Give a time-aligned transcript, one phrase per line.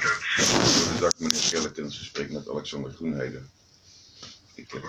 [0.00, 3.42] Goedendag meneer Skellekens, u spreekt met Alexander Groenheide.
[4.54, 4.82] Ik heb,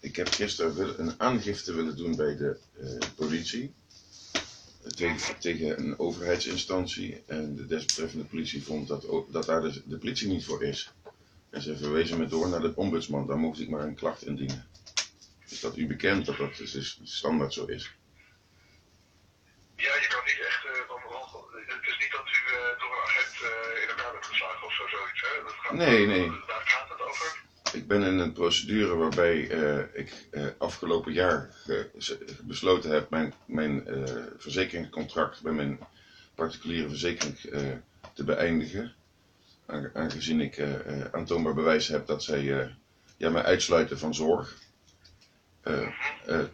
[0.00, 3.72] ik heb gisteren wil- een aangifte willen doen bij de eh, politie.
[4.82, 7.22] eh, Tegen, tegen een overheidsinstantie.
[7.26, 10.92] En de desbetreffende politie vond dat, dat daar de, de politie niet voor is.
[11.50, 13.26] En ze verwezen me door naar de ombudsman.
[13.26, 14.66] Daar mocht ik maar een klacht indienen.
[15.48, 17.90] Is dat u bekend dat dat dus standaard zo is?
[19.76, 19.92] Ja,
[24.62, 25.20] elkaar of zo, zoiets.
[25.20, 25.42] Hè?
[25.44, 26.28] Dat gaat, Nee, nee.
[26.28, 27.40] Waar gaat het over?
[27.72, 31.50] Ik ben in een procedure waarbij eh, ik eh, afgelopen jaar
[32.40, 35.78] besloten heb mijn, mijn eh, verzekeringscontract bij mijn
[36.34, 37.38] particuliere verzekering
[38.14, 38.94] te beëindigen.
[39.66, 40.62] Aange- Aangezien ik
[41.12, 42.42] aantoonbaar bewijs heb dat zij
[43.16, 44.56] ja, mij uitsluiten van zorg.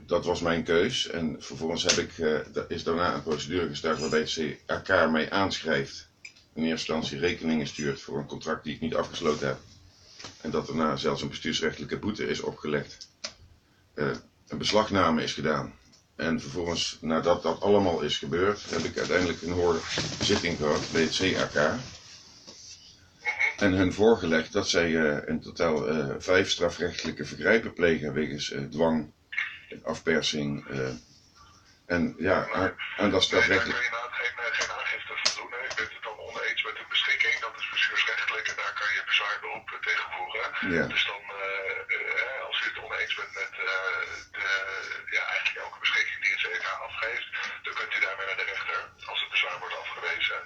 [0.06, 1.06] Dat was mijn keus.
[1.08, 2.12] En vervolgens heb ik,
[2.68, 6.07] is daarna een procedure gestart waarbij het CAK mij aanschrijft.
[6.58, 9.58] In eerste instantie rekeningen stuurt voor een contract die ik niet afgesloten heb.
[10.40, 13.08] En dat daarna zelfs een bestuursrechtelijke boete is opgelegd.
[13.94, 14.10] Eh,
[14.48, 15.74] een beslagname is gedaan.
[16.16, 21.16] En vervolgens, nadat dat allemaal is gebeurd, heb ik uiteindelijk een hoorzitting gehad bij het
[21.16, 21.78] CAK.
[23.56, 29.12] En hun voorgelegd dat zij eh, in totaal eh, vijf strafrechtelijke vergrijpen plegen wegens dwang,
[29.82, 30.66] afpersing.
[31.86, 33.78] en ja, aan, aan dat strafrechtelijk.
[33.78, 35.50] kun je inderdaad geen, eh, geen aangifte van doen.
[35.52, 35.60] Hè.
[35.68, 37.34] Je bent het dan oneens met een beschikking.
[37.46, 40.48] Dat is bestuursrechtelijk en daar kan je bezwaarberoep eh, tegen voeren.
[40.76, 40.86] Ja.
[40.86, 44.00] Dus dan, eh, eh, als u het oneens bent met eh,
[44.36, 44.48] de,
[45.16, 47.28] ja, eigenlijk elke beschikking die het CK afgeeft,
[47.64, 48.78] dan kunt u daarmee naar de rechter
[49.10, 50.38] als het bezwaar wordt afgewezen.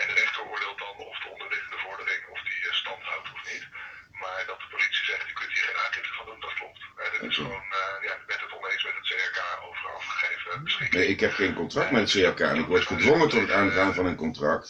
[0.00, 3.64] En de rechter oordeelt dan of de onderliggende vordering of die stand houdt of niet.
[4.22, 6.80] Maar dat de politie zegt, je kunt hier geen aangifte van doen, dat klopt.
[6.96, 7.66] Het is gewoon,
[8.06, 11.00] ja, u bent het oneens met het CRK over afgegeven beschikking.
[11.00, 14.06] Nee, ik heb geen contract met het en ik word gedwongen tot het aangaan van
[14.06, 14.68] een contract.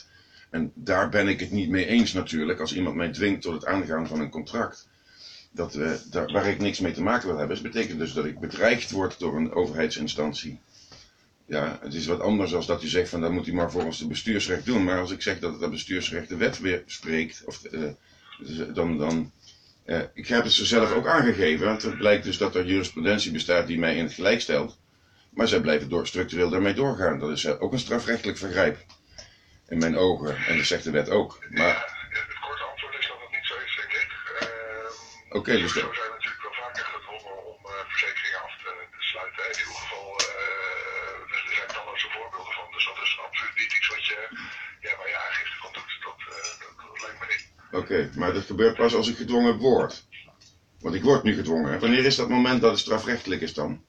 [0.50, 3.66] En daar ben ik het niet mee eens natuurlijk, als iemand mij dwingt tot het
[3.66, 4.88] aangaan van een contract.
[5.50, 8.24] Dat, eh, daar, waar ik niks mee te maken wil hebben, dat betekent dus dat
[8.24, 10.60] ik bedreigd word door een overheidsinstantie.
[11.46, 13.98] Ja, het is wat anders dan dat u zegt van dat moet u maar volgens
[13.98, 14.84] het bestuursrecht doen.
[14.84, 17.90] Maar als ik zeg dat het bestuursrecht de wet weer spreekt, of, eh,
[18.74, 19.32] dan, dan
[19.88, 23.32] eh, ik heb het ze zelf ook aangegeven, want het blijkt dus dat er jurisprudentie
[23.32, 24.78] bestaat die mij in het gelijk stelt.
[25.30, 27.18] Maar zij blijven door, structureel daarmee doorgaan.
[27.18, 28.78] Dat is ook een strafrechtelijk vergrijp.
[29.68, 30.36] In mijn ogen.
[30.36, 31.38] En dat zegt de wet ook.
[31.50, 34.10] Maar, Ja, het korte antwoord is dat het niet zo is, denk ik.
[35.28, 39.02] Oké, dus Zo de- zijn natuurlijk wel vaker gedwongen om eh, verzekeringen af te, te
[39.10, 39.42] sluiten.
[39.52, 42.66] In ieder geval, eh, er zijn talloze voorbeelden van.
[42.72, 44.18] Dus dat is absoluut niet iets wat je,
[44.80, 45.92] ja, waar je aangifte van doet.
[46.06, 47.44] Dat, eh, dat, dat lijkt me niet.
[47.80, 50.06] oké, maar dat gebeurt pas als ik gedwongen word.
[50.80, 51.80] Want ik word nu gedwongen.
[51.80, 53.84] Wanneer is dat moment dat het strafrechtelijk is dan?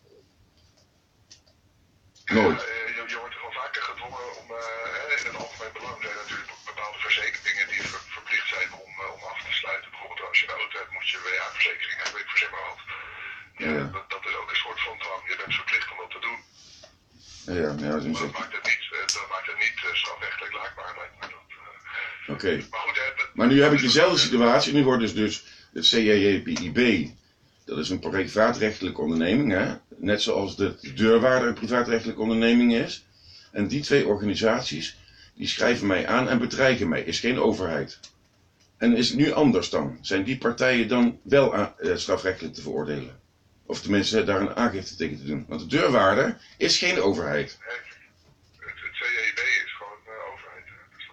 [2.25, 2.59] Nooit.
[2.61, 5.97] Ja, eh, je, je wordt er wel vaker gedwongen om, eh, in het algemeen belang
[6.01, 9.89] zijn natuurlijk bepaalde verzekeringen die ver- verplicht zijn om, eh, om af te sluiten.
[9.91, 12.81] Bijvoorbeeld als je een auto hebt, moet je WA-verzekering hebben, ik verzin maar wat.
[13.63, 13.85] Ja, Ja.
[13.97, 15.21] dat, dat is ook een soort van dwang.
[15.31, 16.39] Je bent verplicht om dat te doen.
[17.49, 19.93] Ja, ja, ja, Maar zeg dat maakt het niet, eh, dat maakt het niet eh,
[20.01, 21.47] strafrechtelijk laakbaar, lijkt me dat.
[22.27, 22.33] eh.
[22.35, 22.53] Oké.
[23.37, 24.73] Maar nu heb ik dezelfde situatie.
[24.73, 25.35] Nu wordt dus, dus
[25.73, 27.09] het CJJPIB,
[27.65, 29.73] dat is een privaatrechtelijke onderneming, hè?
[29.97, 33.03] net zoals de deurwaarder een privaatrechtelijke onderneming is.
[33.51, 34.97] En die twee organisaties,
[35.35, 37.99] die schrijven mij aan en bedreigen mij, is geen overheid.
[38.79, 39.97] En is het nu anders dan?
[40.01, 43.19] Zijn die partijen dan wel aan- eh, strafrechtelijk te veroordelen?
[43.65, 45.45] Of tenminste daar een aangifte tegen te doen?
[45.47, 47.57] Want de deurwaarder is geen overheid.
[47.59, 47.79] Het,
[48.59, 50.65] het CJB is gewoon eh, overheid.
[50.95, 51.05] Dus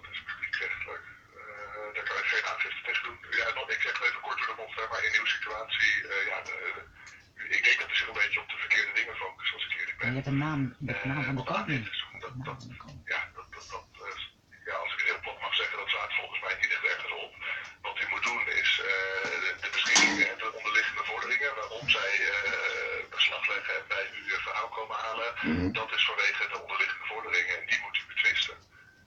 [21.90, 25.72] zij eh, beslag leggen en bij u een verhaal komen halen, Mhm.
[25.72, 28.56] dat is vanwege de onderliggende vorderingen en die moet u betwisten.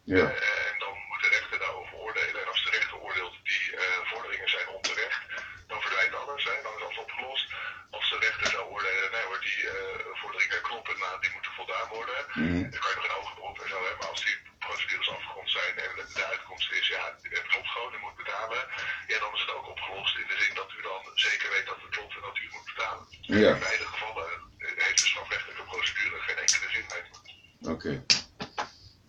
[0.03, 0.25] Ja.
[0.29, 2.41] Eh, en dan moet de rechter daarover oordelen.
[2.41, 5.21] En als de rechter oordeelt die eh, vorderingen zijn onterecht,
[5.67, 7.45] dan verdwijnt alles, hè, dan is alles opgelost.
[7.91, 11.87] Als de rechter zou oordelen, nee hoor, die eh, vorderingen kloppen, nou, die moeten voldaan
[11.97, 12.19] worden.
[12.33, 12.69] Mhm.
[12.71, 15.49] Dan kan je nog een hoger beroep en zo hebben, maar als die procedures afgerond
[15.49, 18.61] zijn en de, de uitkomst is, ja, het klopt gewoon, u moet betalen.
[19.07, 21.81] Ja, dan is het ook opgelost in de zin dat u dan zeker weet dat
[21.81, 23.05] het klopt en dat u het moet betalen.
[23.39, 23.53] Ja.
[23.53, 24.27] In beide gevallen
[24.57, 27.69] eh, heeft de strafrechtelijke procedure geen enkele zin, lijkt me.
[27.75, 27.93] Oké.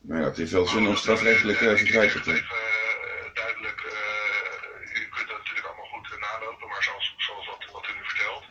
[0.01, 5.03] Nou ja, het heeft wel zin om strafrechtelijk eh, te Even eh, duidelijk, eh, u
[5.15, 8.45] kunt dat natuurlijk allemaal goed nalopen, maar zoals, zoals wat, wat u nu vertelt,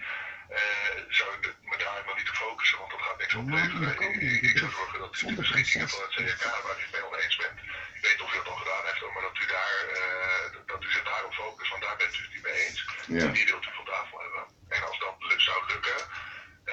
[0.57, 4.11] eh, zou ik me daar helemaal niet op focussen, want dat gaat niks opleveren.
[4.49, 7.35] Ik, zou zorgen dat u de beschikkingen van het CRK, waar u het mee oneens
[7.43, 7.57] bent,
[7.97, 11.33] ik weet of u dat al gedaan heeft, maar dat u daar, eh, dat, daarop
[11.43, 12.79] focussen, want daar bent u het niet mee eens.
[13.15, 13.23] Ja.
[13.25, 14.43] En die wilt u van tafel hebben.
[14.75, 15.99] En als dat lu- zou lukken,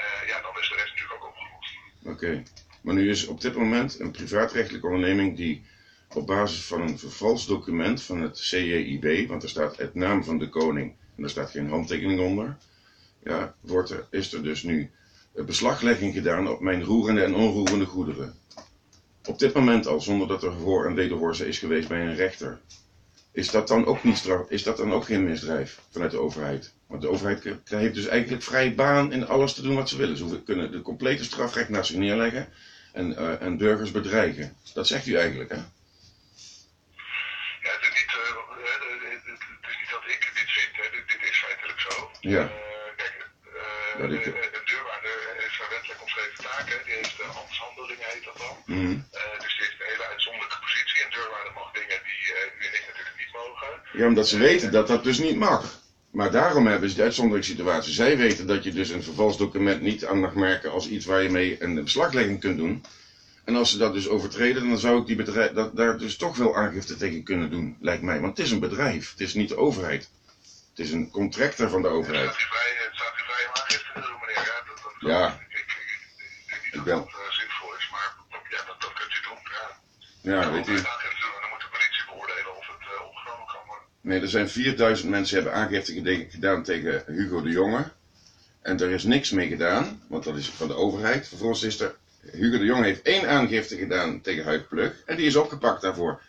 [0.00, 1.36] eh, ja, dan is de rest natuurlijk ook
[2.16, 2.42] Oké.
[2.80, 5.64] Maar nu is op dit moment een privaatrechtelijke onderneming die
[6.14, 10.38] op basis van een vervals document van het CJIB, want er staat het naam van
[10.38, 12.56] de koning en er staat geen handtekening onder,
[13.24, 14.90] ja, wordt er, is er dus nu
[15.34, 18.34] een beslaglegging gedaan op mijn roerende en onroerende goederen.
[19.26, 22.60] Op dit moment al, zonder dat er voor- en wederhoorzaam is geweest bij een rechter.
[23.32, 26.75] Is dat dan ook niet straf, is dat dan ook geen misdrijf vanuit de overheid?
[26.86, 30.16] Want de overheid heeft dus eigenlijk vrij baan in alles te doen wat ze willen.
[30.16, 32.48] Ze kunnen de complete strafrecht naast zich neerleggen
[32.92, 34.56] en, eh, en burgers bedreigen.
[34.74, 35.56] Dat zegt u eigenlijk, hè?
[35.56, 35.62] Ja,
[37.76, 38.24] het is niet, eh, eh,
[39.12, 39.22] het,
[39.70, 40.86] is niet dat ik dit vind, hè.
[40.96, 42.10] Dit, dit is feitelijk zo.
[42.20, 42.42] Ja.
[42.42, 42.48] Eh,
[42.96, 43.14] kijk,
[43.98, 46.76] Dat ik- een een deurwaarder heeft zijn wettelijk omschreven taken.
[46.84, 48.54] Die heeft uh, ambtshandelingen, heet dat dan.
[48.76, 48.96] Mhm.
[49.42, 50.98] Dus die heeft een hele uitzonderlijke positie.
[51.04, 52.48] Een deurwaarder mag dingen die u en
[52.78, 53.70] ik natuurlijk niet mogen.
[53.98, 55.62] Ja, omdat ze weten dat dat dus niet mag.
[56.16, 57.92] Maar daarom hebben ze de uitzonderingssituatie.
[57.92, 61.22] Zij weten dat je dus een vervals document niet aan mag merken als iets waar
[61.22, 62.84] je mee een beslaglegging kunt doen.
[63.44, 66.36] En als ze dat dus overtreden, dan zou ik die bedrijf, dat, daar dus toch
[66.36, 68.20] wel aangifte tegen kunnen doen, lijkt mij.
[68.20, 70.10] Want het is een bedrijf, het is niet de overheid.
[70.70, 72.30] Het is een contractor van de overheid.
[72.30, 74.44] staat u vrij, het staat u vrij aangifte te doen, meneer.
[74.50, 75.26] Ja, dat, dat, Ja.
[75.26, 76.00] Ik, ik, ik,
[76.46, 78.08] ik denk niet dat dat eh, zinvol is, maar
[78.54, 79.40] ja, dat, dat kunt u doen.
[80.32, 80.50] Ja.
[80.52, 80.72] Weet u.
[80.72, 83.88] u aangifte doen en dan moet de politie beoordelen of het eh, opgenomen kan worden.
[84.06, 87.84] Nee, er zijn 4000 mensen die hebben aangifte gedaan tegen Hugo de Jonge.
[88.62, 91.28] En er is niks mee gedaan, want dat is van de overheid.
[91.28, 91.94] Vervolgens is er,
[92.32, 94.92] Hugo de Jonge heeft één aangifte gedaan tegen Huig Plug.
[95.06, 96.20] En die is opgepakt daarvoor.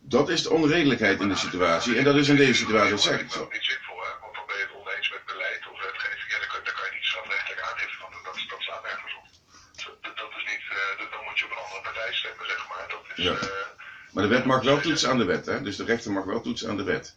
[0.00, 1.96] Dat is de onredelijkheid in de situatie.
[1.96, 3.40] En dat is in deze situatie Dat zeker is zo.
[3.42, 4.10] ook niet zinvol, hè?
[4.20, 6.14] Want dan ben je het oneens met beleid of wetgeving.
[13.16, 13.73] Ja,
[14.14, 14.22] maar.
[14.24, 15.46] De wet mag wel toetsen aan de wet.
[15.46, 15.62] Hè?
[15.62, 17.14] Dus de rechter mag wel toetsen aan de wet.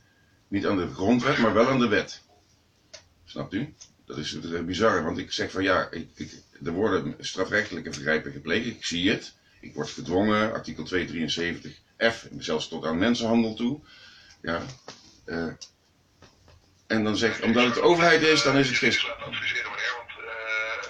[0.47, 2.21] Niet aan de grondwet, maar wel aan de wet.
[3.25, 3.73] Snapt u?
[4.05, 6.31] Dat is het bizarre, want ik zeg van ja, ik, ik,
[6.65, 8.65] er worden strafrechtelijke vergrijpen gepleegd.
[8.65, 9.33] Ik zie het.
[9.61, 11.81] Ik word gedwongen, artikel 273
[12.13, 13.79] F, zelfs tot aan mensenhandel toe.
[14.41, 14.61] Ja.
[15.25, 15.47] eh,
[16.87, 19.15] en dan zeg omdat het de overheid is, dan is het gisteren.
[19.17, 20.83] laat adviseren, meneer, want eh,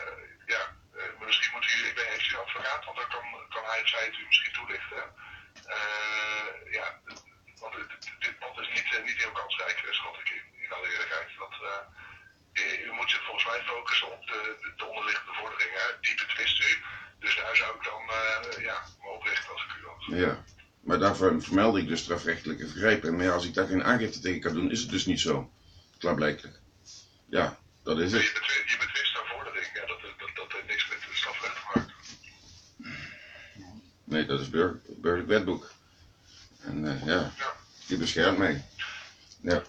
[0.53, 0.61] ja,
[0.99, 3.25] eh, misschien moet u, ik weet heeft u een advocaat, want dan kan,
[3.55, 5.03] kan hij of zij het u misschien toelichten.
[5.75, 6.87] Eh, ja,
[7.61, 7.89] want dit,
[8.25, 11.29] dit pad is niet, eh, niet heel kansrijk, eh, schat ik in, in alle eerlijkheid.
[11.43, 15.87] Dat, eh, u moet zich volgens mij focussen op de, de, de onderliggende vorderingen.
[16.01, 16.71] Die betwist u,
[17.19, 20.06] dus daar zou ik dan eh, ja, me oprichten als ik u was.
[20.17, 20.43] Ja.
[20.81, 23.15] Maar daarvoor vermeld ik dus strafrechtelijke vergrijpen.
[23.15, 25.51] Maar ja, als ik daar geen aangifte tegen kan doen, is het dus niet zo.
[25.97, 26.59] Klaarblijkelijk.
[27.29, 28.33] Ja, dat is Je het.
[28.33, 31.61] betwist, je betwist een vordering, ja, dat, dat, dat heeft niks met het strafrecht te
[31.79, 31.93] maken.
[34.03, 35.69] Nee, dat is burger, burgerlijk wetboek.
[36.61, 37.53] En eh, ja, Ja.
[37.87, 38.65] die beschermt mij.
[39.41, 39.63] Ja.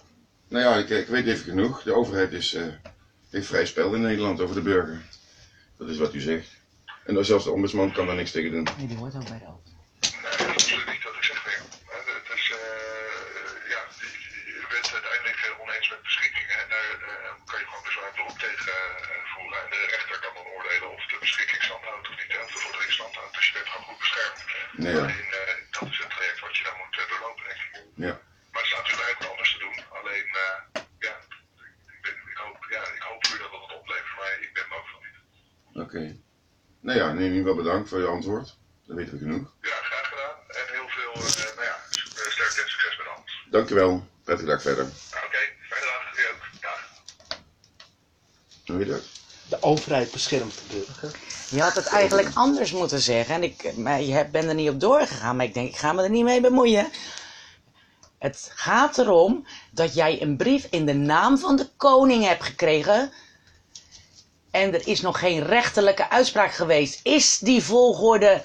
[0.47, 1.83] Nou ja, ik, ik weet even genoeg.
[1.83, 2.63] De overheid is, eh,
[3.29, 5.01] heeft vrij spel in Nederland over de burger.
[5.77, 6.47] Dat is wat u zegt.
[7.05, 8.67] En dan zelfs de ombudsman kan daar niks tegen doen.
[8.77, 9.68] Nee, die hoort ook bij de auto.
[15.49, 18.75] Eh, oneens met beschikkingen en daar eh, kan je gewoon bezwaar beroep tegen
[19.13, 19.59] eh, voeren.
[19.63, 22.59] En de rechter kan dan oordelen of de beschikking stand houdt of niet, of de
[22.65, 23.35] vordering stand houdt.
[23.37, 24.39] Dus je bent gewoon goed beschermd.
[24.83, 25.01] Nee, ja.
[25.03, 27.73] Alleen, eh, dat is het traject wat je dan moet doorlopen, denk ik.
[28.07, 28.13] Ja.
[28.51, 29.77] Maar het staat om het anders te doen.
[29.97, 30.27] Alleen,
[31.07, 31.13] ja,
[31.95, 34.65] ik, ben, ik, hoop, ja, ik hoop voor u dat het oplevert, maar ik ben
[34.69, 35.17] er ook van niet.
[35.85, 36.03] Oké.
[36.87, 38.47] Nou ja, in ieder geval bedankt voor je antwoord.
[38.87, 39.47] Dat weten we genoeg.
[39.61, 40.37] Ja, graag gedaan.
[40.59, 41.13] En heel veel,
[41.55, 43.47] nou ja, sterkte en succes met alles.
[43.49, 44.07] Dankjewel.
[44.29, 44.85] Prettige dag verder.
[45.25, 46.17] Oké, fijne dag.
[46.17, 46.61] U ook.
[46.61, 46.79] Dag.
[48.77, 49.01] Je dat?
[49.49, 51.19] De overheid beschermt de burger.
[51.49, 53.35] Je had het eigenlijk anders moeten zeggen.
[53.35, 55.35] En ik, maar je bent er niet op doorgegaan.
[55.35, 56.87] Maar ik denk, ik ga me er niet mee bemoeien.
[58.19, 63.11] Het gaat erom dat jij een brief in de naam van de koning hebt gekregen.
[64.51, 66.99] En er is nog geen rechterlijke uitspraak geweest.
[67.03, 68.43] Is die volgorde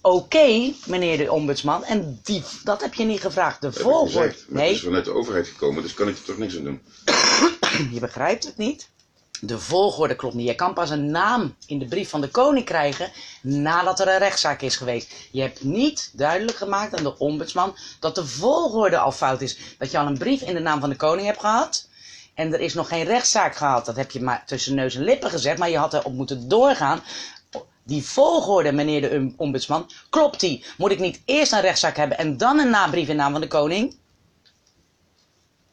[0.00, 1.84] oké, meneer de ombudsman?
[1.84, 3.60] En die, dat heb je niet gevraagd.
[3.60, 4.12] De Dat heb ik volgorde.
[4.18, 4.36] gezegd.
[4.38, 6.64] Maar Het Nee, is vanuit de overheid gekomen, dus kan ik er toch niks aan
[6.64, 6.82] doen.
[7.94, 8.88] je begrijpt het niet.
[9.44, 10.46] De volgorde klopt niet.
[10.48, 14.18] Je kan pas een naam in de brief van de koning krijgen nadat er een
[14.18, 15.12] rechtszaak is geweest.
[15.30, 19.58] Je hebt niet duidelijk gemaakt aan de ombudsman dat de volgorde al fout is.
[19.78, 21.88] Dat je al een brief in de naam van de koning hebt gehad
[22.34, 23.86] en er is nog geen rechtszaak gehad.
[23.86, 27.02] Dat heb je maar tussen neus en lippen gezegd, maar je had erop moeten doorgaan.
[27.84, 30.64] Die volgorde, meneer de ombudsman, klopt die?
[30.76, 33.48] Moet ik niet eerst een rechtszaak hebben en dan een nabrief in naam van de
[33.48, 33.96] koning?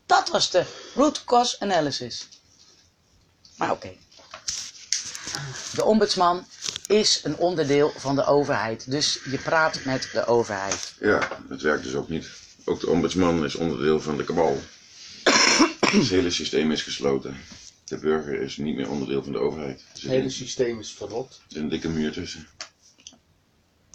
[0.05, 2.27] Dat was de root cause analysis.
[3.59, 3.89] Maar oké.
[5.75, 6.45] De ombudsman
[6.87, 8.91] is een onderdeel van de overheid.
[8.91, 10.93] Dus je praat met de overheid.
[10.99, 12.27] Ja, het werkt dus ook niet.
[12.65, 14.61] Ook de ombudsman is onderdeel van de kabal.
[15.89, 17.37] Het hele systeem is gesloten.
[17.85, 19.79] De burger is niet meer onderdeel van de overheid.
[19.79, 21.29] Er Het hele systeem is verrot.
[21.29, 22.47] er zit een dikke muur tussen.